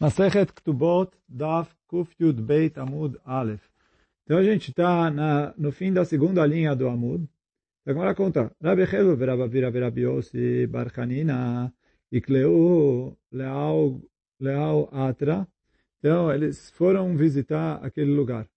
[0.00, 3.68] Masechet Ktubot, Daf, Kuf Yud Beit Amud Aleph.
[4.24, 5.10] Então a gente está
[5.56, 7.28] no fim da segunda linha do Amud.
[7.82, 8.50] Então agora conta.
[8.62, 11.72] Rabbi Chelu verabavira verabiosi barchanina
[12.10, 14.00] ikleu leal,
[14.40, 15.46] leal atra.
[15.98, 18.48] Então eles foram visitar aquele lugar.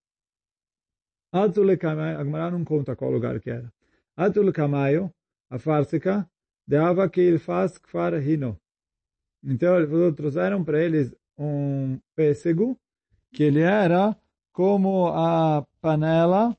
[1.32, 3.72] Atul Kamayo, a Gemara não conta qual lugar que era.
[4.16, 5.14] Atul Kamayo,
[5.50, 6.28] a Fársica,
[6.66, 8.60] deava que ele faz kfar hino.
[9.44, 12.78] Então, ele falou, trouxeram para eles um pêssego,
[13.32, 14.16] que ele era
[14.52, 16.58] como a panela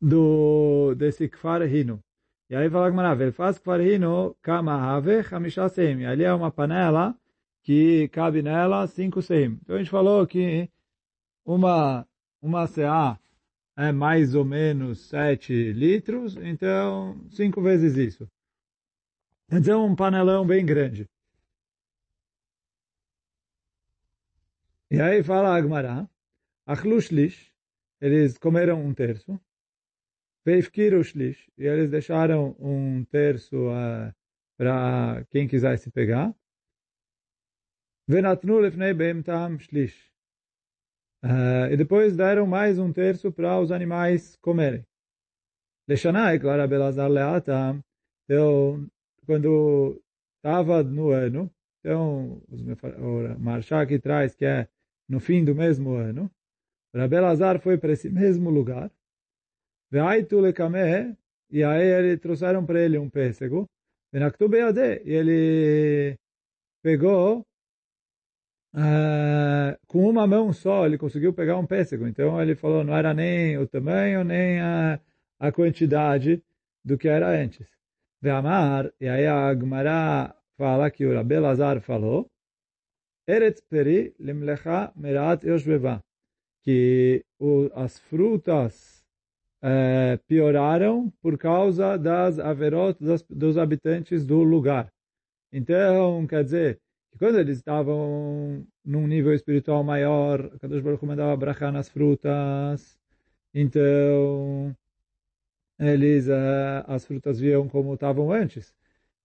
[0.00, 2.02] do, desse kfar hino.
[2.50, 6.04] E aí fala que ele faz kfar hino kama have hamisha seim.
[6.04, 7.14] Ali é uma panela
[7.62, 9.58] que cabe nela cinco seim.
[9.62, 10.70] Então a gente falou que
[11.44, 12.06] uma,
[12.42, 13.18] uma CA
[13.76, 18.28] é mais ou menos 7 litros, então cinco vezes isso.
[19.50, 21.08] Então um panelão bem grande.
[24.90, 26.08] E aí fala Agmará,
[26.66, 27.52] Achlu Shlish,
[28.00, 29.38] eles comeram um terço,
[30.46, 34.14] Veifkiru Shlish, e eles deixaram um terço uh,
[34.56, 36.34] para quem quisesse pegar,
[38.08, 40.10] Venatnu Lefnei Beim Tam Shlish.
[41.22, 44.86] Uh, e depois deram mais um terço para os animais comerem.
[45.86, 47.84] Leshanai, claro, Belazar Leatam,
[48.24, 48.90] então,
[49.26, 50.02] quando
[50.36, 52.42] estava no ano, então,
[52.98, 54.68] o Marshá aqui traz que é
[55.08, 56.30] no fim do mesmo ano,
[56.94, 58.90] Rabbi Lazar foi para esse mesmo lugar,
[61.50, 63.66] e aí ele trouxeram para ele um pêssego,
[64.12, 66.18] e ele
[66.82, 67.40] pegou
[68.74, 72.06] uh, com uma mão só, ele conseguiu pegar um pêssego.
[72.06, 75.00] Então ele falou, não era nem o tamanho, nem a,
[75.38, 76.42] a quantidade
[76.84, 77.66] do que era antes.
[78.22, 82.30] E aí a Agmará fala que o Rabbi Lazar falou,
[83.28, 86.02] Eretz peri limlecha merat yoshbeva.
[86.64, 89.04] Que o, as frutas
[89.62, 94.90] é, pioraram por causa das averot das, dos habitantes do lugar.
[95.52, 96.80] Então, quer dizer,
[97.12, 102.98] que quando eles estavam num nível espiritual maior, Kadosh Baruch mandava brachar nas frutas,
[103.54, 104.74] então
[105.78, 108.74] eles, uh, as frutas viam como estavam antes.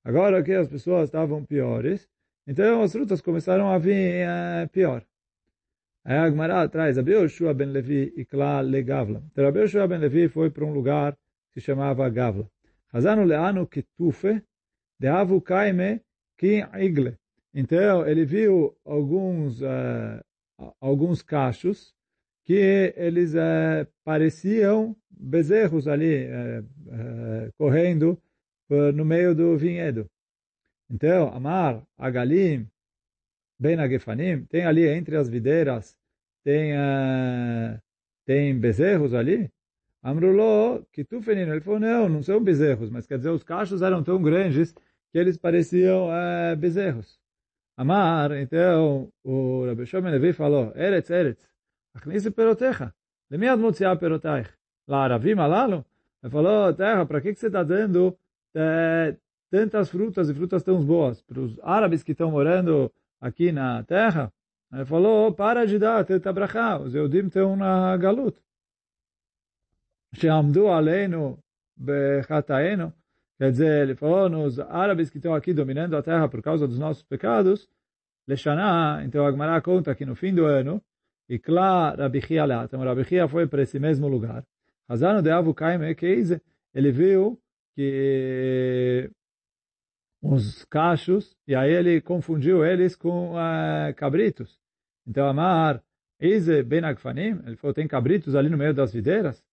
[0.04, 2.10] Agora que as pessoas estavam piores,
[2.48, 5.06] então as frutas começaram a vir uh, pior.
[6.06, 9.24] Aí a Gemara traz, Abi Yoshua ben Levi ikla le Gavla.
[9.32, 11.18] Então Abi Yoshua ben Levi foi para um lugar
[11.52, 12.50] que se chamava Gavla.
[12.92, 14.44] Hazanu leanu kitufe
[15.00, 16.02] deavu kaime
[16.38, 17.18] ki igle.
[17.54, 20.20] Então ele viu alguns uh,
[20.82, 21.94] alguns cachos
[22.44, 26.28] que eles uh, pareciam bezerros ali
[27.58, 28.22] correndo
[28.94, 30.10] no meio do vinhedo.
[30.90, 32.68] Então, Amar, Agalim,
[33.60, 35.98] Ben Agefanim, tem ali entre as videiras,
[36.44, 37.80] tem, uh,
[38.26, 39.50] tem bezerros ali?
[40.02, 41.54] Amruló, que tu fenino.
[41.54, 45.18] Ele falou, não, não são bezerros, mas quer dizer, os cachos eram tão grandes que
[45.18, 47.18] eles pareciam uh, bezerros.
[47.78, 51.42] Amar, então, o Rabbi Shimon Levi falou, Eretz, Eretz,
[51.96, 52.94] achnise perotecha,
[53.32, 54.50] lemi ad mutziah perotaich.
[54.88, 55.86] Lá, Ravim alalo,
[56.22, 58.18] ele falou, terra, para que, que você está dando
[58.54, 59.16] é,
[59.54, 62.92] tantas frutas e frutas tão boas para os árabes que estão morando
[63.22, 64.34] aqui na terra,
[64.74, 68.36] ele falou, para de dar tanta brachá, os Eudim estão na galut.
[70.16, 71.38] Sheamdu aleinu
[71.78, 72.92] bechataenu,
[73.38, 76.80] quer dizer, ele falou, nos árabes que estão aqui dominando a terra por causa dos
[76.80, 77.70] nossos pecados,
[78.28, 80.82] Leshaná, então a Gemara conta que no fim do ano,
[81.30, 84.44] e Kla Rabihia Leatam, Rabihia foi para esse mesmo lugar.
[84.90, 86.42] Hazano de Avu Kaime Keize,
[86.74, 87.40] ele viu
[87.76, 89.12] que
[90.24, 94.58] uns cachos, e aí ele confundiu eles com uh, cabritos.
[95.06, 95.84] Então, Amar,
[96.20, 99.44] Ize Ben Agfanim, ele falou, tem cabritos ali no meio das videiras?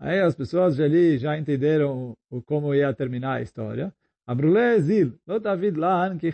[0.00, 3.92] Aí as pessoas ali já entenderam como ia terminar a história.
[4.26, 6.32] Abrule Zil, lo David Lan que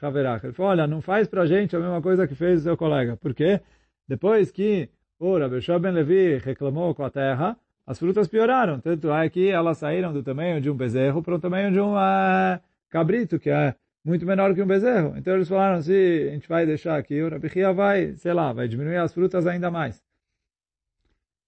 [0.00, 0.44] Haverach.
[0.44, 3.16] Ele falou, olha, não faz pra gente a mesma coisa que fez o seu colega.
[3.16, 3.60] Por quê?
[4.06, 4.88] Depois que
[5.18, 7.56] o Rabbi Ben Levi reclamou com a terra,
[7.86, 8.78] as frutas pioraram.
[8.80, 11.94] Tanto é que elas saíram do tamanho de um bezerro para o tamanho de um...
[11.94, 12.60] Uh,
[12.92, 13.74] cabrito, que é
[14.04, 15.16] muito menor que um bezerro.
[15.16, 18.68] Então eles falaram, se a gente vai deixar aqui, o Rabihia vai, sei lá, vai
[18.68, 20.00] diminuir as frutas ainda mais.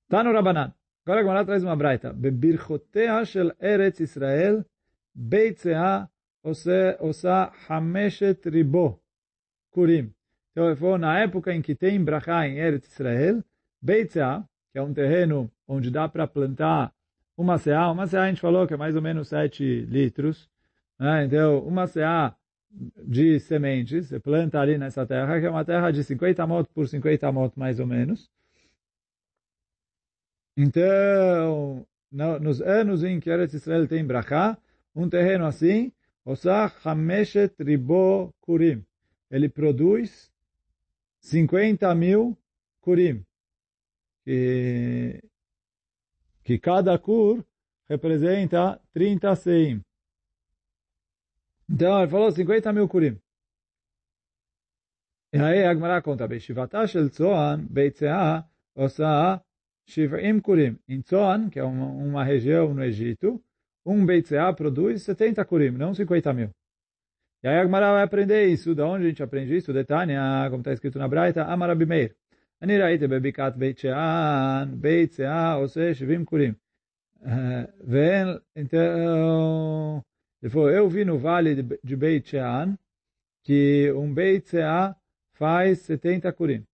[0.08, 0.72] Tá no Rabanan.
[1.04, 2.12] Agora a Gemara traz uma braita.
[2.14, 4.64] Bebirchotea shel Eretz Israel,
[5.14, 6.08] beitzea
[6.42, 8.98] osa hameshet ribo
[9.70, 10.14] kurim.
[10.52, 13.44] Então falou, na época em que tem brachá em Eretz Israel,
[13.82, 16.92] beitzea, que é um terreno onde dá para plantar
[17.36, 20.48] uma seá, uma seá a gente falou que é mais ou menos 7 litros,
[20.98, 21.24] né?
[21.24, 22.36] Então, uma CA
[23.06, 26.88] de sementes, você planta ali nessa terra, que é uma terra de 50 mot por
[26.88, 28.30] 50 mot mais ou menos.
[30.56, 34.56] Então, nos anos em que Eretz Israel tem brachá,
[34.94, 35.92] um terreno assim,
[36.24, 38.84] Osah Hameshet Ribo Kurim.
[39.30, 40.30] Ele produz
[41.20, 42.38] 50 mil
[42.80, 43.24] Kurim.
[44.24, 45.20] Que,
[46.44, 47.44] que cada Kur
[47.88, 49.84] representa 30 Seim.
[51.69, 53.19] Então, ele falou 50 mil Kurim.
[55.31, 58.43] E aí a Gemara conta, Beshivata Shel Tzoan, Beitzea,
[58.75, 59.41] Osah
[59.87, 60.79] Shivim Kurim.
[60.87, 63.39] Em Tzoan, que é uma, uma região no Egito,
[63.85, 66.49] um Beitzea produz 70 Kurim, não 50 mil.
[67.43, 68.73] E aí a Gemara vai aprender isso.
[68.73, 69.71] Da onde a gente aprende isso?
[69.71, 72.15] De Tânia, como está escrito na Braita, Amarabi Meir.
[72.61, 76.53] אני ראיתי בבקעת בית שאן, בית שאה עושה 70 קורים.
[77.87, 78.27] ואין,
[80.44, 82.76] ele falou, eu vi no vale de Beit Shean
[83.42, 84.94] que um Beit Seah
[85.32, 86.66] faz 70 kurim.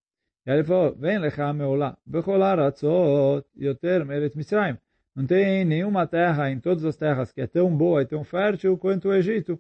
[0.45, 4.77] E ele falou, vem lecha meolá, bechol aratzot yoter meret Mitzrayim.
[5.15, 8.77] Não tem nenhuma terra em todas as terras que é tão boa e tão fértil
[8.77, 9.57] quanto o Egito.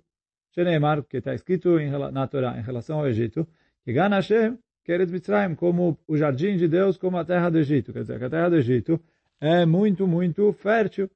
[0.56, 1.78] Sheneemar, que está escrito
[2.10, 3.46] na Torá em relação ao Egito,
[3.84, 7.92] que Gan Hashem, Keret Mitzrayim, como o jardim de Deus, como a terra do Egito.
[7.92, 9.00] Quer dizer, que a terra do Egito
[9.40, 11.08] é muito, muito fértil.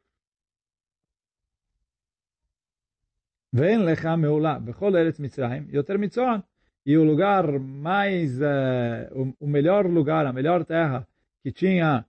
[3.57, 6.43] Vem lecha meulá, bechol eretz Mitzrayim, yoter mitzoan.
[6.85, 11.07] E o lugar mais, uh, o, melhor lugar, a melhor terra
[11.41, 12.05] que tinha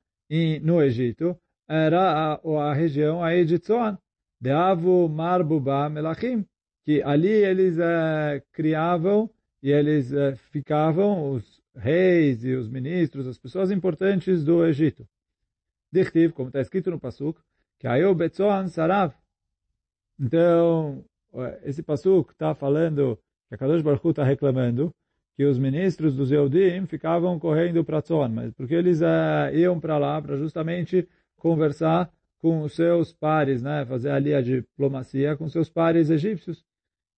[0.64, 1.38] no Egito,
[1.68, 3.96] era a, a região aí de Tzoan,
[4.42, 6.44] de Avu Marbuba Melachim,
[6.84, 9.30] que ali eles uh, criavam
[9.62, 15.08] e eles uh, ficavam, os reis e os ministros, as pessoas importantes do Egito.
[15.92, 17.40] Dichtiv, como está escrito no Pasuk,
[17.78, 19.14] que aí o Betzoan Sarav.
[20.20, 21.06] Então,
[21.64, 23.18] esse pasuk está falando
[23.48, 24.94] que a Kadosh Baruch está reclamando
[25.36, 29.98] que os ministros dos Eudim ficavam correndo para Tzon, mas porque eles uh, iam para
[29.98, 32.10] lá para justamente conversar
[32.40, 36.64] com os seus pares, né, fazer ali a diplomacia com seus pares egípcios.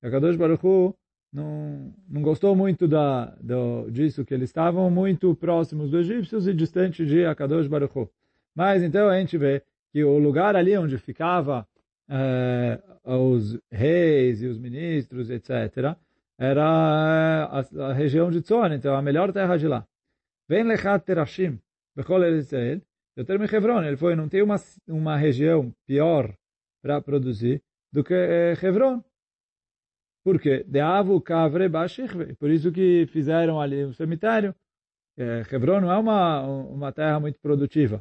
[0.01, 0.95] E a Kadosh Baruch
[1.31, 6.53] não, não gostou muito da, do, disso, que eles estavam muito próximos dos egípcios e
[6.53, 8.09] distante de Akadosh Baruch.
[8.55, 9.61] Mas então a gente vê
[9.91, 11.67] que o lugar ali onde ficava
[12.09, 15.95] eh, os reis e os ministros, etc.,
[16.39, 16.63] era
[17.45, 17.59] a,
[17.89, 19.87] a região de Tzon, então a melhor terra de lá.
[20.47, 21.59] Vem lechat terashim,
[21.95, 22.81] bechol Israel,
[23.17, 24.57] eu termo Hebron, ele foi, não tem uma,
[24.87, 26.37] uma região pior
[26.83, 29.03] para produzir do que eh, Hebron.
[30.23, 30.63] Por quê?
[30.63, 31.67] De avu kavre
[32.39, 34.53] por isso que fizeram ali um cemitério.
[35.17, 37.99] Eh, Hebron não é uma, uma terra muito produtiva.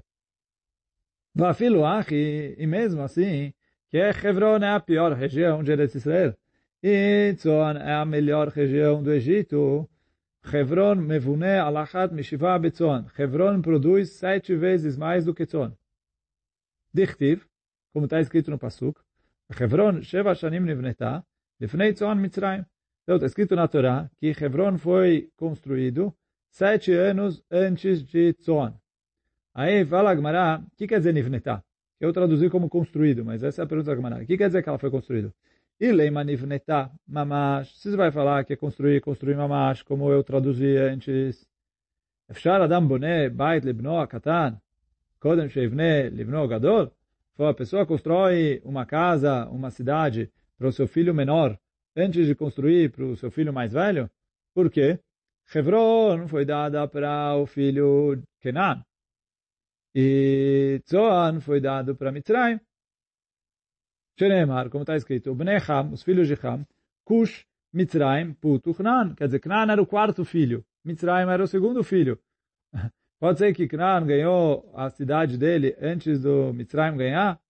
[1.35, 3.55] Vafilo achi, e mesmo assim,
[3.91, 6.35] que Hebron é a pior região de Eretz Israel.
[6.83, 9.89] E Tzon é a melhor região do Egito.
[10.53, 13.07] Hebron mevune alachat mishiva betzon.
[13.19, 15.73] Hebron produz sete vezes mais do que Tzon.
[16.93, 17.45] Dichtiv,
[17.93, 19.01] como está escrito no Pasuk,
[19.59, 21.25] Hebron sheva shanim nivneta,
[21.61, 22.65] lifnei Tzon Mitzrayim.
[23.03, 26.15] Então, está escrito na Torá que Hebron foi construído
[26.51, 28.73] sete anos antes de Tzon.
[29.55, 31.65] Aí fala Agmará, o que quer dizer nivneta?
[32.01, 34.23] Eu traduzi como construído, mas essa é a pergunta da Gamará.
[34.23, 35.33] O que quer dizer que ela foi construída?
[35.81, 36.25] E leima
[37.07, 37.85] mamash.
[37.97, 41.47] Vai falar que é construir, construir mamash, como eu traduzi antes.
[42.29, 44.61] Efshar adam boné bait libno akatan.
[45.21, 46.93] Kodem sheivne libno gadol.
[47.35, 51.59] Foi a pessoa constrói uma casa, uma cidade para o seu filho menor
[51.95, 54.11] antes de construir para o seu filho mais velho.
[54.55, 54.99] Por quê?
[55.55, 58.83] Hebron foi dada para o filho Kenan.
[59.99, 62.61] E Zoan foi dado para Mitzrayim.
[64.19, 66.67] Shenemar, como está escrito, Bnei Ham, os filhos de Ham,
[67.03, 69.15] Cush, Mitzrayim, Putu, Knan.
[69.15, 70.63] Quer dizer, Knan era o quarto filho.
[70.85, 72.21] Mitzrayim era o segundo filho.
[73.19, 77.41] Pode ser que Knan ganhou a cidade dele antes do Mitzrayim ganhar?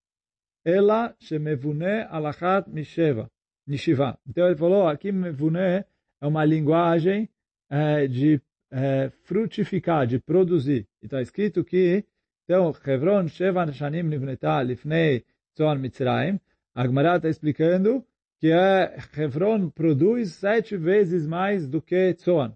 [0.64, 3.28] Ela shemevune alachat misheva,
[3.66, 4.20] nishiva.
[4.24, 5.84] Então ele falou, aqui mevune é
[6.22, 7.28] uma linguagem
[7.68, 10.86] é, de é, frutificar, de produzir.
[11.02, 12.04] E está escrito que
[12.46, 15.24] então, Hebron, Sheva Shanim Nivneta Lifnei
[15.56, 16.38] Tzon Mitzrayim.
[16.76, 18.06] A Gemara está explicando
[18.38, 22.52] que é, Hebron produz sete vezes mais do que Tzon.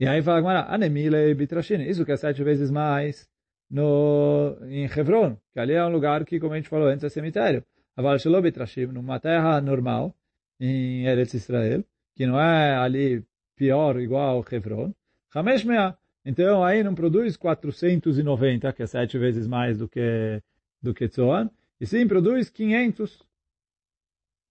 [0.00, 1.82] E aí fala a Gemara, Anemile Bitrashin.
[1.82, 3.28] Isso que é sete vezes mais
[3.70, 7.08] no, em Hebron, que ali é um lugar que, como a gente falou antes, é
[7.08, 7.64] cemitério.
[7.96, 10.12] Aval Shelo Bitrashim, numa terra normal,
[10.58, 11.84] em Eretz Israel,
[12.16, 14.92] que não é ali pior, igual Hebron.
[15.32, 15.96] Hamesh Mea.
[16.28, 20.42] Então, aí não produz 490, que é sete vezes mais do que,
[20.82, 21.48] do que Tzoan,
[21.80, 23.22] e sim produz 500.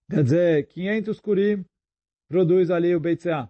[0.10, 1.66] Quer dizer, 500 kurim
[2.30, 3.50] produz ali o Beitseá.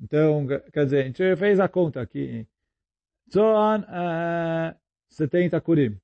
[0.00, 2.46] Então, quer dizer, a gente fez a conta aqui.
[3.30, 4.74] Zoan, uh,
[5.10, 6.00] 70 kurim.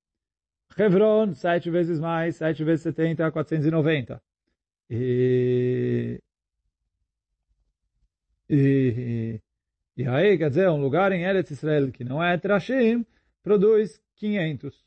[0.77, 4.23] Hebron, 7 vezes mais, 7 vezes 70, 490.
[4.91, 6.21] E,
[8.51, 9.41] e,
[9.97, 13.07] e aí, quer dizer, um lugar em Eretz Israel que não é Trashim,
[13.43, 14.85] produz 500.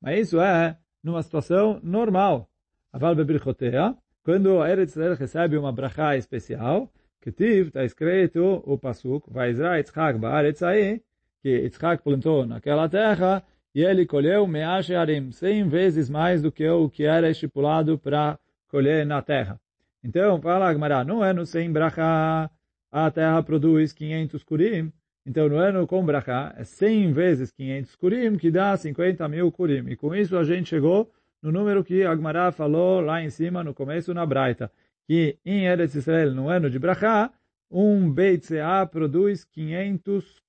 [0.00, 2.48] Mas isso é numa situação normal.
[2.92, 9.30] Aval bebrichotea, quando Eretz Israel recebe uma brachá especial, que tiv, está escrito o pasuk,
[9.30, 11.02] Vaizra Yitzchak ba'aretz aí,
[11.42, 13.42] que Yitzchak plantou naquela terra,
[13.74, 18.38] e ele colheu meash arim, cem vezes mais do que o que era estipulado para
[18.68, 19.60] colher na terra.
[20.02, 22.50] Então, fala Agmará, no ano sem brachá,
[22.90, 24.92] a terra produz 500 kurim,
[25.26, 29.88] então no ano com brachá é 100 vezes 500 kurim, que dá 50 mil kurim.
[29.90, 33.74] E com isso a gente chegou no número que Agmará falou lá em cima, no
[33.74, 34.72] começo, na Braita,
[35.06, 37.32] que em Eretz Israel, no ano de brachá,
[37.70, 40.42] um Beit Seah produz 500,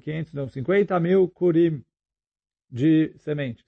[0.00, 1.84] 500 não, 50 mil kurim
[2.70, 3.64] de sementes.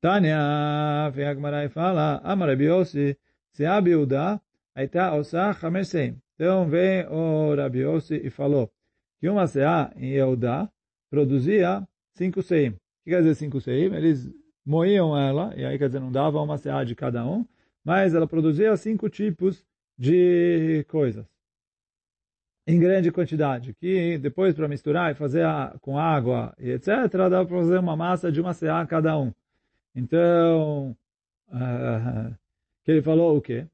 [0.00, 3.18] Tânia, vem Agmará e fala, Amar Yossi,
[3.52, 4.40] se a biúda,
[4.74, 6.20] Aita Osa Hamesem.
[6.34, 8.70] Então vem o Rabi Yossi e falou
[9.20, 10.68] que uma seá em Yehudá
[11.10, 12.70] produzia cinco seim.
[12.70, 12.72] O
[13.04, 13.94] que quer dizer cinco seim?
[13.94, 14.30] Eles
[14.64, 17.46] moíam ela, e aí quer dizer, não dava uma seá de cada um,
[17.84, 19.64] mas ela produzia cinco tipos
[19.96, 21.26] de coisas
[22.66, 26.88] em grande quantidade, que depois para misturar e fazer a, com água e etc,
[27.30, 29.32] dá para fazer uma massa de uma seá cada um.
[29.94, 30.96] Então,
[31.48, 32.34] uh,
[32.82, 33.66] que ele falou o quê?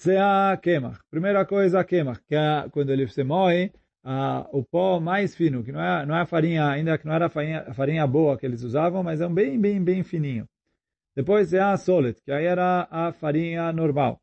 [0.00, 0.98] Seá queimar.
[1.10, 3.70] Primeira coisa, queimar, que é quando ele se moe,
[4.02, 7.12] uh, o pó mais fino, que não é, não é a farinha, ainda que não
[7.12, 10.02] era a farinha, a farinha boa que eles usavam, mas é um bem, bem, bem
[10.02, 10.48] fininho.
[11.14, 14.18] Depois é a solet, que aí era a farinha normal.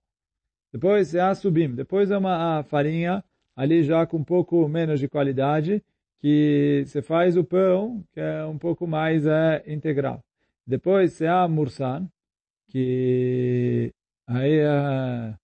[0.73, 1.75] Depois é a subim.
[1.75, 3.23] Depois é uma farinha
[3.55, 5.83] ali já com um pouco menos de qualidade,
[6.19, 10.23] que você faz o pão, que é um pouco mais é, integral.
[10.65, 12.09] Depois é a mursan,
[12.67, 13.93] que
[14.27, 15.35] aí é,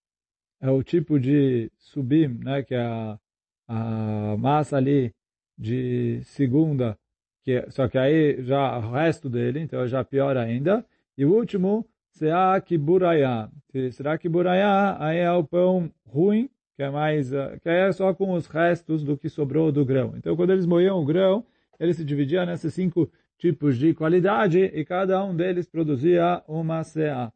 [0.64, 3.20] é o tipo de subim, né, que é a,
[3.68, 5.14] a massa ali
[5.58, 6.98] de segunda,
[7.44, 10.86] que é, só que aí já o resto dele, então já pior ainda.
[11.18, 13.50] E o último, será que buraya.
[13.92, 18.14] Será que buraya aí é o pão ruim, que é mais, eh, que é só
[18.14, 20.14] com os restos do que sobrou do grão.
[20.16, 21.46] Então quando eles moíam o grão,
[21.78, 27.34] eles se dividiam nesses cinco tipos de qualidade e cada um deles produzia uma seá.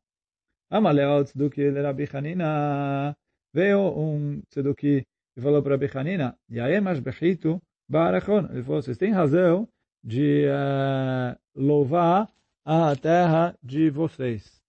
[0.70, 3.16] Amaleu Tzeduki Rabi Hanina.
[3.54, 5.06] Veio um Tzeduki
[5.36, 8.48] e falou para Rabi Hanina, Yaemash Bechitu Barachon.
[8.52, 9.68] Ele falou, vocês têm razão
[10.04, 12.30] de uh, louvar
[12.66, 14.62] a terra de vocês.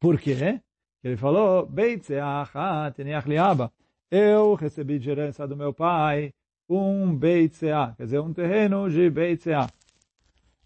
[0.00, 0.60] Por quê?
[1.04, 1.68] Ele falou,
[4.10, 6.32] eu recebi de herança do meu pai
[6.68, 9.68] um Beitseah, quer dizer, um terreno de Beitseah.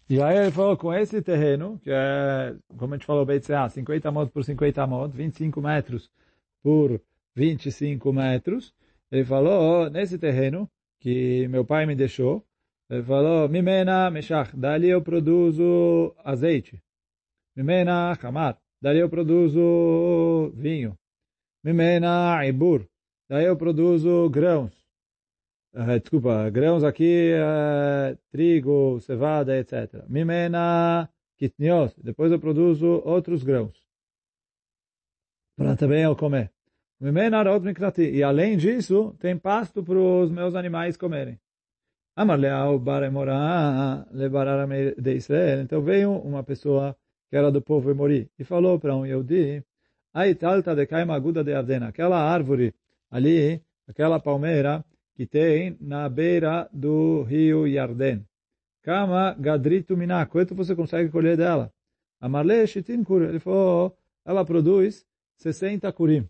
[0.09, 4.09] E aí ele falou, com esse terreno, que é, como a gente falou, BCA, 50
[4.11, 6.09] motos por 50 motos, 25 metros
[6.63, 7.01] por
[7.35, 8.73] 25 metros,
[9.11, 12.43] ele falou, nesse terreno que meu pai me deixou,
[12.89, 16.81] ele falou, Mimena Meshach, dali eu produzo azeite.
[17.53, 20.97] Mimena Hamar, dali eu produzo vinho.
[21.63, 22.87] Mimena Ibur,
[23.27, 24.76] daí eu produzo grãos.
[25.73, 30.03] Uh, desculpa, grãos aqui, uh, trigo, cevada, etc.
[30.07, 33.77] Mimena kitnios, depois eu produzo outros grãos.
[35.55, 36.51] Para também eu comer.
[36.99, 38.09] Mimena rot mikrati.
[38.09, 41.39] E além disso, tem pasto para os meus animais comerem.
[42.15, 45.61] Amar leal baremorá de Israel.
[45.61, 46.97] Então veio uma pessoa
[47.29, 49.63] que era do povo Emori e falou para um Yehudi,
[50.13, 52.73] Aitalta de Kaima Aguda de Ardena, aquela árvore
[53.11, 54.83] ali, aquela palmeira,
[55.17, 58.23] que tem na beira do rio Yarden.
[58.83, 61.73] Kama gadritu miná, quanto você consegue colher dela?
[62.21, 65.03] Amarle shitin kur, ele falou, ela produz
[65.37, 66.29] 60 kurim.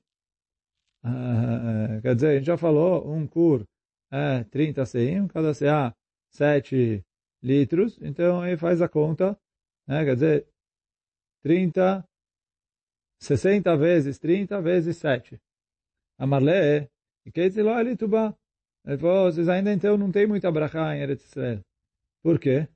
[1.03, 3.67] Uh, quer dizer, a gente já falou, um kur
[4.09, 5.93] é 30 seim, cada CA
[6.31, 7.03] 7
[7.43, 9.37] litros, então aí faz a conta,
[9.85, 10.05] né?
[10.05, 10.47] quer dizer,
[11.43, 12.07] 30,
[13.19, 15.37] 60 vezes 30 vezes 7.
[16.17, 16.89] Amarle,
[17.25, 18.33] e que lá ele tuba.
[18.86, 21.60] Ele falou, vocês ainda então não tem muita brachá em Eretz Israel.
[22.22, 22.68] Por quê?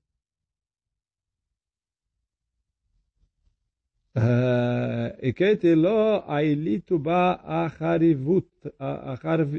[5.29, 7.35] הכיתי לא העליתו בה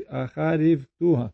[0.10, 1.28] החריבתוה.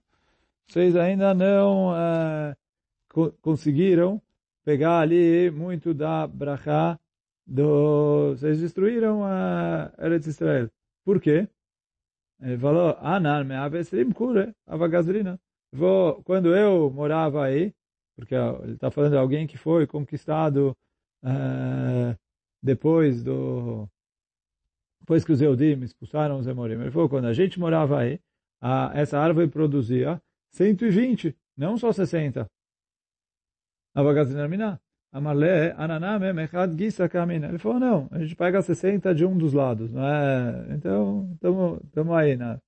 [0.67, 4.21] Vocês ainda não uh, conseguiram
[4.63, 6.97] pegar ali muito da brachá
[7.45, 10.69] do, vocês destruíram a Eretz Israel.
[11.03, 11.47] Por quê?
[12.40, 15.38] Ele falou, Anan me avesrim kure avagazrina.
[15.72, 17.74] Vou, quando eu morava aí,
[18.16, 20.76] porque ele está falando de alguém que foi conquistado
[21.22, 22.16] uh,
[22.62, 23.88] depois do
[25.00, 26.74] depois que os Eudim expulsaram os Emorim.
[26.74, 28.20] Ele falou, quando a gente morava aí,
[28.60, 30.20] a, essa árvore produzia
[30.52, 32.46] 120, não só 60.
[33.94, 34.80] Avagazrina
[35.18, 37.48] Amarle, ananame, mechad gisa kamina.
[37.48, 40.66] Ele falou, não, a gente pega 60 de um dos lados, não é?
[40.70, 42.60] Então, estamos aí, né?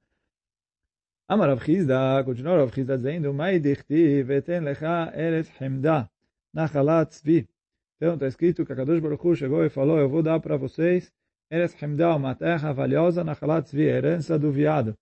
[1.28, 6.10] Amar Rav Chizda, continua Rav Chizda dizendo, Mai dichti veten lecha eretz hemda,
[6.52, 7.48] nachalat tzvi.
[7.96, 10.56] Então, está escrito que a Kadosh Baruch Hu chegou e falou, eu vou dar para
[10.56, 11.12] vocês
[11.48, 14.96] eretz hemda, uma terra valiosa, nachalat tzvi, herança do viado.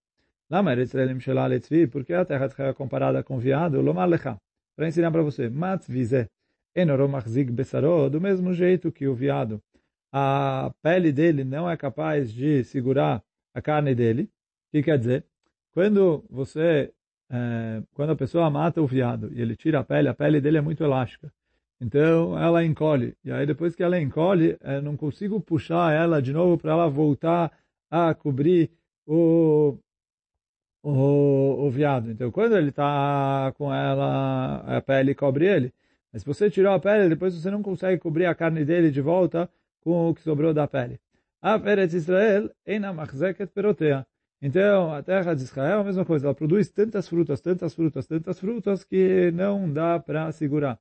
[0.51, 4.37] Lama eretz relim shelal tzvi, porque a terra é comparada com viado, lomar lecha.
[4.77, 6.29] Para ensinar para você, matzvi zeh.
[6.79, 9.61] Enoromachzig Bessaró, do mesmo jeito que o viado,
[10.13, 14.23] a pele dele não é capaz de segurar a carne dele.
[14.23, 15.25] O que quer dizer?
[15.73, 16.93] Quando você,
[17.31, 20.59] é, quando a pessoa mata o viado e ele tira a pele, a pele dele
[20.59, 21.33] é muito elástica.
[21.81, 23.17] Então ela encolhe.
[23.25, 26.89] E aí depois que ela encolhe, eu não consigo puxar ela de novo para ela
[26.89, 27.53] voltar
[27.91, 28.71] a cobrir
[29.07, 29.77] o,
[30.83, 32.11] o, o viado.
[32.11, 35.73] Então quando ele está com ela, a pele cobre ele.
[36.13, 39.01] Mas se você tirou a pele, depois você não consegue cobrir a carne dele de
[39.01, 39.49] volta
[39.81, 41.01] com o que sobrou da pele.
[41.41, 42.51] A Eretz Israel,
[43.55, 44.07] Perotea.
[44.41, 46.27] Então, a terra de Israel é a mesma coisa.
[46.27, 50.79] Ela produz tantas frutas, tantas frutas, tantas frutas que não dá para segurar.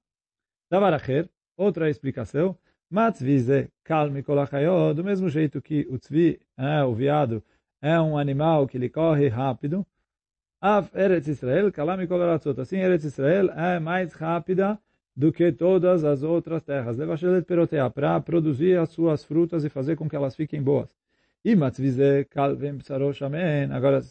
[0.70, 2.58] Davaracher, outra explicação.
[2.90, 7.44] Matzvize kalmi kolachayot, do mesmo jeito que o tzvi, é, o viado,
[7.82, 9.86] é um animal que ele corre rápido.
[10.62, 12.60] Av Eretz Israel, kalami kolaratzot.
[12.62, 14.80] Assim, Eretz Israel é mais rápida
[15.18, 16.96] do que todas as outras terras.
[17.48, 20.96] perotea, para produzir as suas frutas e fazer com que elas fiquem boas.
[21.44, 21.56] E.
[23.72, 24.02] Agora,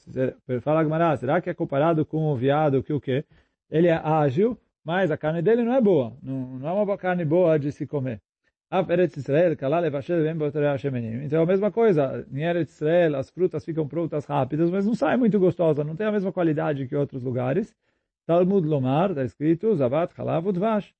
[0.60, 3.24] fala Gmará, será que é comparado com o viado que o quê?
[3.70, 6.12] Ele é ágil, mas a carne dele não é boa.
[6.20, 8.20] Não, não é uma carne boa de se comer.
[11.24, 12.26] Então, a mesma coisa.
[12.33, 15.85] Em Eretz Israel, as frutas ficam prontas rápidas, mas não sai muito gostosa.
[15.85, 17.72] Não tem a mesma qualidade que outros lugares.
[18.26, 20.92] Talmud Lomar, está escrito, Zavat Halav Udvash.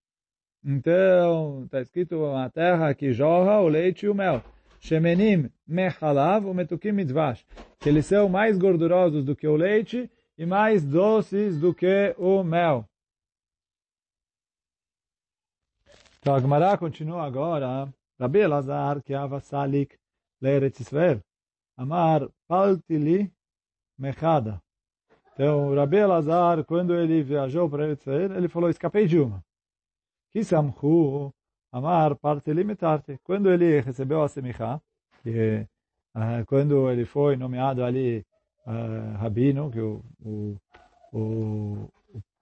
[0.65, 4.43] Então, está escrito uma terra que jorra o leite e o mel.
[4.81, 7.45] Shemenim mechalav metukim mitzvash.
[7.81, 12.45] Que eles são mais gordurosos do que o leite e mais doces do que o
[12.45, 12.89] mel.
[16.21, 17.93] Então, a Gemara continua agora.
[18.19, 19.97] Rabi Elazar, que ava salik
[20.41, 21.21] le'eretz Israel.
[21.77, 23.33] Amar paltili
[23.99, 24.63] mechada.
[25.37, 29.45] Então, Rabi Elazar, quando ele viajou para Israel, ele falou, escapei de uma.
[30.33, 31.31] Kisamhu
[31.71, 33.21] amar parte limitarte.
[33.23, 34.81] Quando ele recebeu a semichá,
[35.23, 35.67] que
[36.15, 38.25] uh, quando ele foi nomeado ali
[38.67, 40.57] uh, rabino, que o, o,
[41.13, 41.91] o,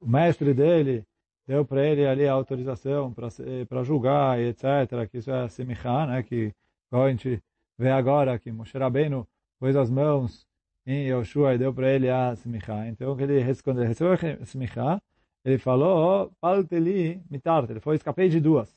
[0.00, 1.04] o mestre dele
[1.48, 6.54] deu para ele ali a autorização para julgar etc, que isso é semichá, né, que
[6.92, 7.42] a gente
[7.76, 9.26] vê agora que Moshe Rabbeinu
[9.58, 10.46] pôs as mãos
[10.86, 12.86] em Yoshua e deu para ele a smicha.
[12.88, 15.00] Então, ele, quando ele recebeu a smicha,
[15.44, 18.74] ele falou, palteli mitarte, ele foi, escapei de duas.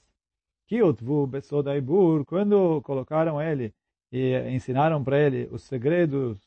[0.67, 3.73] Kiotvu besodaibur, quando colocaram ele
[4.11, 6.37] e ensinaram para ele os segredos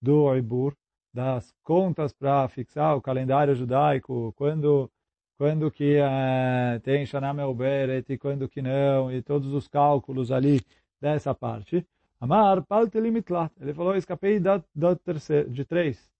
[0.00, 0.74] do Ibur,
[1.12, 4.90] das contas para fixar o calendário judaico, quando
[5.36, 10.60] quando que uh, tem Shana Meuberet e quando que não, e todos os cálculos ali
[11.00, 11.84] dessa parte.
[12.24, 13.52] Amar, palte mitlat.
[13.60, 16.10] Ele falou, escapei da, da terceira, de três.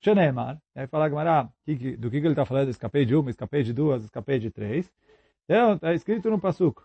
[0.00, 0.58] Shenemar.
[0.74, 1.44] Aí fala Gamara,
[1.98, 2.70] do que, ele está falando?
[2.70, 4.90] Escapei de uma, escapei de duas, escapei de três.
[5.44, 6.82] Então, está escrito no Pasuk.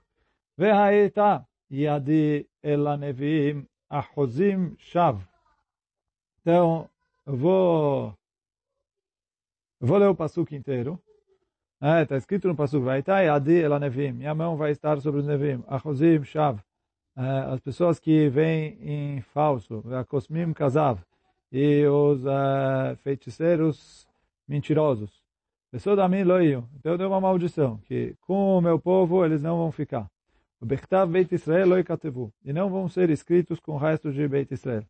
[0.58, 5.22] Vehaeta yadi elanevim ahozim shav.
[6.42, 6.90] Então,
[7.26, 8.14] eu vou,
[9.80, 11.02] vou ler o Pasuk inteiro.
[11.76, 12.84] Está é, tá escrito no Pasuk.
[12.84, 14.12] Vehaeta yadi elanevim.
[14.12, 15.64] Minha mão vai estar sobre os nevim.
[15.68, 16.60] Ahozim shav
[17.18, 21.00] uh, as pessoas que vêm em falso, a Kosmim Kazav,
[21.52, 24.08] e os uh, feiticeiros
[24.48, 25.26] mentirosos.
[25.72, 26.68] Pessoas da mim loiam.
[26.80, 30.10] Então deu uma maldição, que com o meu povo eles não vão ficar.
[30.62, 32.32] O Bechtav Beit Israel loi katevu.
[32.44, 34.84] E não vão ser escritos com o resto de Beit Israel.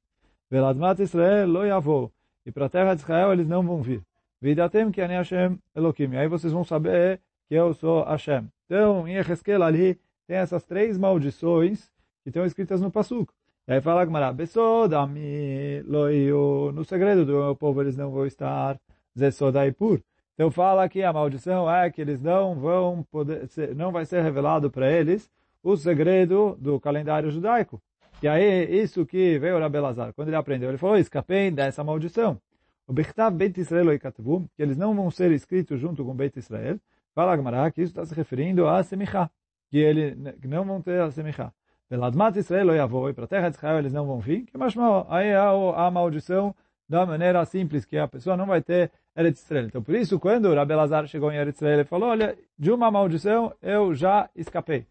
[0.49, 2.11] Veladmat Israel loi avô.
[2.45, 4.01] E para a terra de Israel eles não vão vir.
[4.39, 6.11] Vidatem que ani Hashem Elokim.
[6.11, 8.47] E aí vocês vão saber que eu sou Hashem.
[8.65, 11.89] Então, em Ezequiel ali, tem essas três maldições
[12.27, 13.31] que estão escritas no Pasuk.
[13.65, 18.77] E aí fala Gmará, Besodami loiu, no segredo do meu povo eles não vão estar,
[19.17, 20.01] Zesodaipur.
[20.33, 24.69] Então fala que a maldição é que eles não vão poder, não vai ser revelado
[24.69, 25.29] para eles
[25.63, 27.81] o segredo do calendário judaico.
[28.21, 32.41] E aí, isso que veio Rabi Lazar, quando ele aprendeu, ele falou, escapei dessa maldição.
[32.85, 36.77] O Bechtav Beit Israel Oikatvu, que eles não vão ser escritos junto com Beit Israel,
[37.15, 39.29] fala Agmará que isso está se referindo a Semichá,
[39.69, 41.53] que eles não vão ter a Semichá.
[41.89, 45.07] Veladmat Israel Oyavoi, para a terra de Israel eles não vão vir, que mais mal,
[45.09, 45.49] aí há
[45.85, 46.53] a maldição
[46.87, 49.65] da maneira simples, que a pessoa não vai ter Eretz Israel.
[49.65, 52.91] Então, por isso, quando Rabi Lazar chegou em Eretz Israel, ele falou, olha, de uma
[52.91, 54.85] maldição eu já escapei.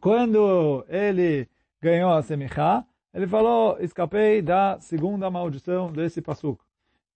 [0.00, 1.48] Quando ele
[1.80, 6.64] ganhou a Semichá, ele falou, escapei da segunda maldição desse passuco.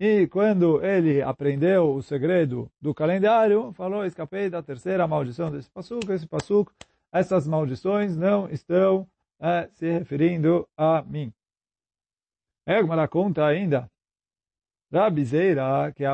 [0.00, 6.12] E quando ele aprendeu o segredo do calendário, falou, escapei da terceira maldição desse passuco,
[6.12, 6.72] esse passuco,
[7.12, 9.06] essas maldições não estão
[9.38, 11.32] é, se referindo a mim.
[12.66, 13.90] Egmara conta ainda,
[14.92, 16.08] Rabi Zeira, que é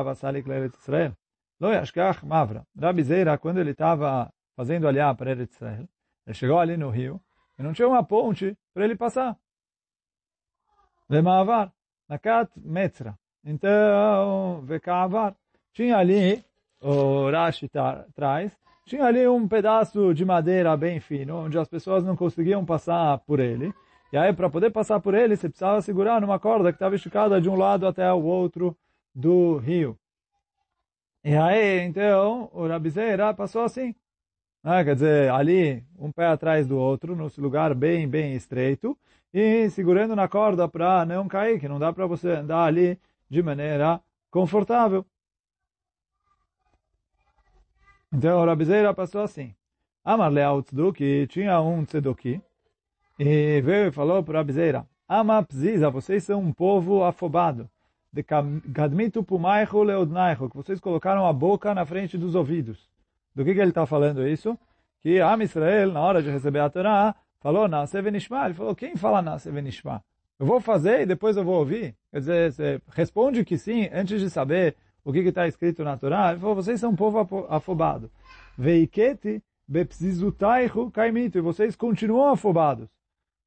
[0.77, 1.15] Israel,
[1.59, 2.65] Lo Yashkach Mavra.
[2.77, 5.87] Rabi Zeira, quando ele estava fazendo aliá para Eretz Israel,
[6.25, 7.21] ele chegou ali no rio,
[7.57, 9.37] e não tinha uma ponte para ele passar.
[11.09, 11.73] Lemavar,
[12.07, 13.17] Nakat Metzra.
[13.43, 15.35] Então, Vekavar,
[15.73, 16.43] tinha ali,
[16.81, 17.69] o Rashi
[18.15, 18.57] traz,
[18.89, 23.39] tinha ali um pedaço de madeira bem fino, onde as pessoas não conseguiam passar por
[23.39, 23.71] ele.
[24.11, 27.39] E aí, para poder passar por ele, você precisava segurar numa corda que estava esticada
[27.39, 28.75] de um lado até o outro
[29.13, 29.95] do rio.
[31.23, 33.93] E aí, então, o Rabizeira passou assim.
[34.63, 38.97] Ah, quer dizer, ali, um pé atrás do outro, nesse lugar bem, bem estreito,
[39.31, 42.99] e segurando na corda para não cair, que não dá para você andar ali
[43.29, 45.05] de maneira confortável.
[48.11, 49.53] Então, o Rabizeira passou assim.
[50.03, 52.41] Amar Leal Tzduki, tinha um Tzedoki,
[53.19, 57.69] e veio e falou para Rabizeira, Ama Pziza, vocês são um povo afobado.
[58.11, 58.25] De
[58.65, 62.89] Gadmitu Pumaichu Leodnaichu, que vocês colocaram a boca na frente dos ouvidos.
[63.35, 64.57] Do que, que ele está falando isso?
[65.01, 68.45] Que Am Israel, na hora de receber a Torá, falou Nasce Venishma.
[68.45, 70.03] Ele falou, quem fala Nasce Venishma?
[70.39, 71.95] Eu vou fazer e depois eu vou ouvir?
[72.11, 76.31] Quer dizer, responde que sim antes de saber o que está escrito na Torá.
[76.31, 78.09] Ele falou, vocês são um povo afobado.
[78.57, 81.37] Veiketi bepsizutaichu kaimitu.
[81.37, 82.89] E vocês continuam afobados.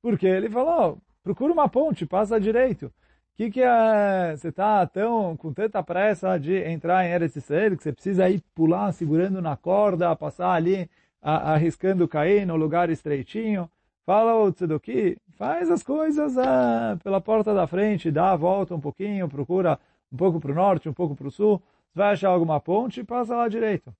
[0.00, 2.86] Porque ele falou, procura uma ponte, passa direito.
[2.86, 2.92] O
[3.36, 7.82] que, que é, você está tão, com tanta pressa de entrar em Eretz Israel, que
[7.82, 10.88] você precisa ir pular segurando na corda, passar ali,
[11.20, 13.70] a, arriscando cair no lugar estreitinho?
[14.04, 18.80] Fala o Tzedoki, faz as coisas ah, pela porta da frente, dá a volta um
[18.80, 19.78] pouquinho, procura
[20.12, 21.62] um pouco para o norte, um pouco para o sul,
[21.94, 23.94] vai achar alguma ponte e passa lá direito.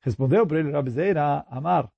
[0.00, 1.90] Respondeu para ele Rabizeira, Amar,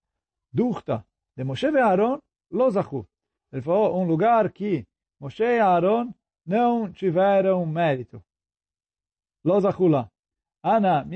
[0.53, 1.05] Duchta,
[1.37, 2.19] de Moshe e Aaron,
[2.51, 3.07] Lozachu.
[3.53, 4.87] Ele falou, um lugar que
[5.21, 6.13] Moshe e Aaron
[6.45, 8.23] não tiveram mérito.
[9.45, 10.11] Lozachu lá.
[10.63, 11.07] Ana,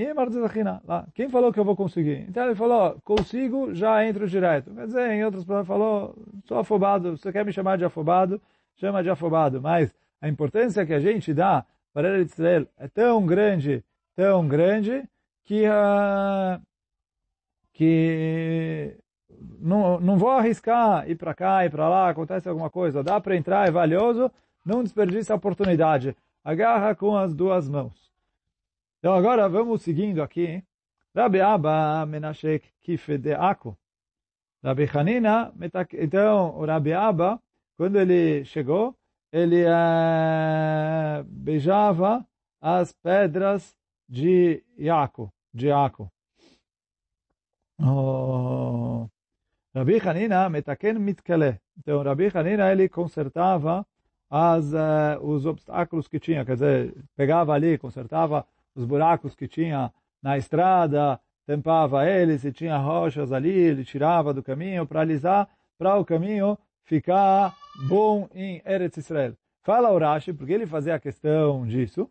[0.85, 1.09] lá.
[1.12, 2.20] Quem falou que eu vou conseguir?
[2.29, 4.72] Então ele falou, consigo, já entro direto.
[4.72, 8.40] Quer dizer, em outras palavras, falou, sou afobado, você quer me chamar de afobado?
[8.76, 9.61] Chama de afobado.
[9.61, 13.85] Mas a importância que a gente dá para ele Israel é tão grande,
[14.16, 15.09] tão grande,
[15.44, 16.62] que, uh,
[17.72, 18.96] que
[19.59, 23.03] não, não vou arriscar ir para cá, ir para lá, acontece alguma coisa.
[23.03, 24.31] Dá para entrar, é valioso,
[24.64, 26.16] não desperdice a oportunidade.
[26.44, 28.11] Agarra com as duas mãos.
[28.98, 30.62] Então agora vamos seguindo aqui.
[31.14, 33.76] Rabi Abba Menashek Kifedeako.
[34.62, 35.53] Rabi Hanina,
[35.94, 37.40] então o Rabi Abba,
[37.76, 38.94] quando ele chegou,
[39.33, 42.24] ele uh, beijava
[42.60, 43.74] as pedras
[44.08, 46.10] de Iaco, de Iaco.
[47.82, 49.08] Oh.
[49.74, 51.60] Rabi Hanina metaken mitkale.
[51.78, 53.84] Então Rabi Hanina ele consertava
[54.30, 59.92] as, uh, os obstáculos que tinha, quer dizer, pegava ali, consertava os buracos que tinha
[60.22, 65.96] na estrada, tampava eles, e tinha rochas ali, ele tirava do caminho para alisar, para
[65.96, 67.56] o caminho ficar
[67.88, 69.34] bom em Eretz Israel.
[69.61, 72.09] Fala o Rashi, porque ele fazia a questão disso,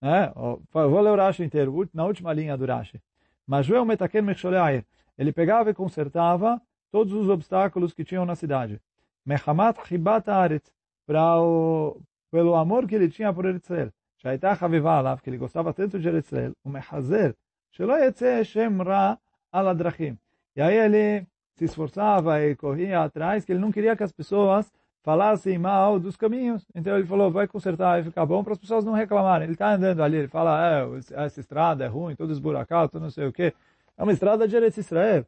[0.00, 0.32] né?
[0.72, 3.00] vou ler o Rashi inteiro, na última linha do Rashi.
[3.46, 4.84] Mas Joel Metaken Mecholeair,
[5.16, 6.60] ele pegava e consertava
[6.90, 8.80] todos os obstáculos que tinham na cidade.
[9.24, 10.70] Mechamat Chibat Aretz,
[11.06, 13.92] pelo amor que ele tinha por Eretz Israel.
[14.22, 17.30] שהייתה חביבה עליו, כי לגוסתיו הטנטו של ישראל, הוא מחזר
[17.70, 19.14] שלא יצא שם רע
[19.52, 20.14] על הדרכים.
[20.56, 24.70] E aí ele se esforçava e corria atrás, que ele não queria que as pessoas
[25.07, 26.67] falassem mal dos caminhos.
[26.75, 29.45] Então ele falou, vai consertar, e ficar bom para as pessoas não reclamarem.
[29.45, 30.85] Ele está andando ali, ele fala, é,
[31.23, 33.53] essa estrada é ruim, todo esburacado, todo não sei o quê.
[33.95, 35.25] É uma estrada de Eretz Israel.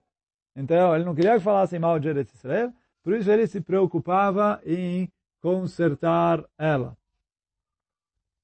[0.54, 4.60] Então ele não queria que falassem mal de Eretz Israel, por isso ele se preocupava
[4.66, 5.10] em
[5.42, 6.98] consertar ela.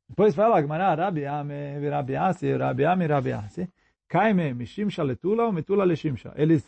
[0.07, 3.69] Depois fala, Gmará, Rabi Ame, Rabi Asi, Rabi Ame, Rabi Asi,
[4.07, 6.31] Kaime, Mishimsha letula, metula leshimsha.
[6.37, 6.63] Eles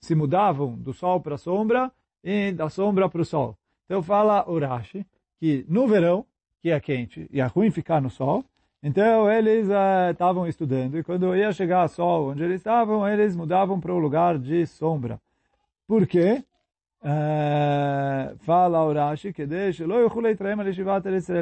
[0.00, 1.90] se mudavam do sol para a sombra
[2.22, 3.58] e da sombra para o sol.
[3.84, 5.06] Então fala Urashi
[5.38, 6.24] que no verão,
[6.60, 8.44] que é quente e é ruim ficar no sol,
[8.82, 9.68] então eles
[10.10, 13.98] estavam uh, estudando e quando ia chegar sol onde eles estavam, eles mudavam para o
[13.98, 15.20] lugar de sombra.
[15.86, 16.44] Por quê?
[17.02, 19.84] Uh, fala Urashi que deixa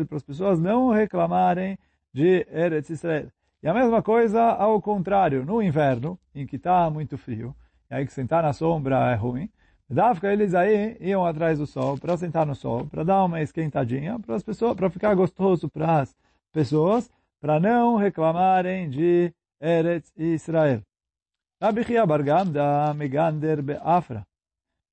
[0.07, 1.78] para as pessoas não reclamarem
[2.12, 3.28] de Eretz Israel.
[3.62, 7.55] E a mesma coisa ao contrário, no inverno, em que está muito frio,
[7.88, 9.48] e aí que sentar na sombra é ruim,
[9.92, 14.18] Dafka eles aí iam atrás do sol para sentar no sol, para dar uma esquentadinha
[14.18, 16.16] para as pessoas, para ficar gostoso para as
[16.50, 20.81] pessoas, para não reclamarem de Eretz Israel.
[21.61, 24.26] Rabi Chia Bargam da Megander Beafra.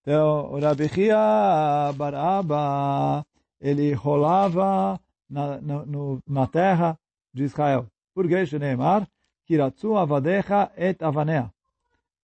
[0.02, 3.26] Então, o Rabi Chia Baraba,
[3.62, 5.86] ele rolava na, na,
[6.28, 7.00] na terra
[7.34, 7.88] de Israel.
[8.14, 9.08] Por que Neymar?
[9.46, 11.50] Kiratsu avadecha et avanea.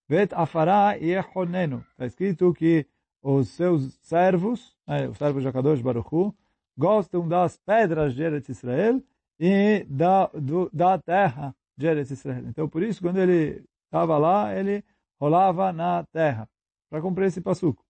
[0.07, 1.83] Vet afará yechonenu.
[1.91, 2.85] Está escrito que
[3.21, 6.33] os seus servos, né, os servos de Akadosh Baruch
[6.77, 9.01] gostam das pedras de Eretz Israel
[9.39, 12.47] e da, do, da terra de Eretz Israel.
[12.47, 14.83] Então, por isso, quando ele estava lá, ele
[15.19, 16.47] rolava na terra,
[16.89, 17.83] para cumprir esse passuco.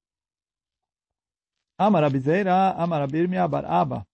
[1.78, 4.08] Amarabizeira, Amarabirmia bar Abba.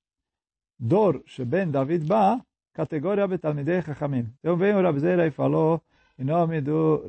[0.80, 4.34] Dor sheben David ba, categoria betalmidei chachamim.
[4.40, 5.80] Então vem o Rabzeira e falou
[6.22, 7.08] em nome do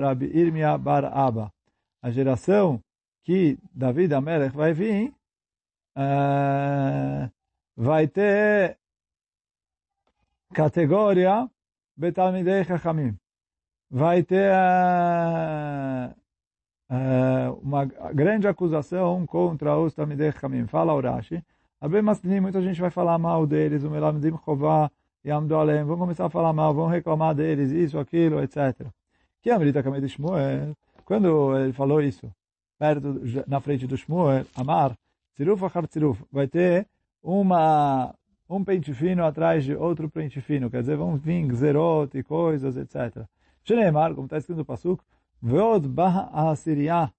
[0.00, 1.52] Rabi Irmia Bar Abba.
[2.00, 2.80] A geração
[3.24, 5.12] que David Amelech vai vir,
[5.96, 7.28] uh,
[7.76, 8.78] vai ter
[10.52, 11.50] categoria
[11.96, 13.18] Betalmidei Chachamim.
[13.90, 16.14] Vai ter uh,
[16.90, 20.68] uh, uma grande acusação contra os Talmidei Chachamim.
[20.68, 21.42] Fala Urashi.
[22.40, 24.88] Muita gente vai falar mal deles, o Melamedim Chová,
[25.26, 28.86] Yamdu Alem, vão começar a falar mal, vão reclamar deles, isso, aquilo, etc.
[29.42, 32.30] Que Amrita Kamed Shmuel, quando ele falou isso,
[32.78, 34.96] perto, na frente do Shmuel, Amar,
[35.34, 36.86] Tziruf Achar Tziruf, vai ter
[37.22, 38.14] uma,
[38.48, 42.76] um pente fino atrás de outro pente fino, quer dizer, vão vir zerot e coisas,
[42.76, 43.24] etc.
[43.64, 45.02] Sheneemar, como está escrito no Pasuk,
[45.40, 47.10] Veod Baha Asiriah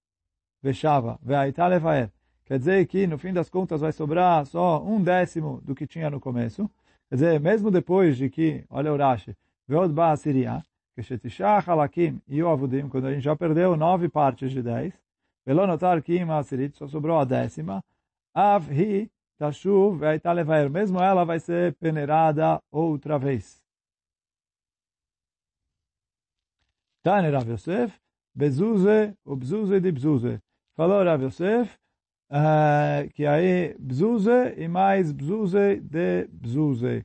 [0.62, 2.10] Veshava, Veaita.
[2.44, 6.08] Quer dizer que, no fim das contas, vai sobrar só um décimo do que tinha
[6.08, 6.70] no começo.
[7.08, 9.36] Quer dizer, mesmo depois de que, olha o Rashi,
[9.68, 10.62] Veod Ba Asiria,
[10.94, 12.40] que Shetisha Halakim e
[12.90, 14.92] quando a gente já perdeu nove partes de dez,
[15.44, 17.84] Velonotar Kim Asirit, só sobrou a décima,
[18.34, 23.62] Av Hi Tashuv Veitalevaer, mesmo ela vai ser peneirada outra vez.
[27.02, 27.96] Tane Rav Yosef,
[28.34, 30.42] Bezuze, o Bzuze de Bzuze.
[30.74, 31.78] Falou Rav Yosef,
[32.30, 37.04] uh, que aí Bzuze e mais Bzuze de Bzuze.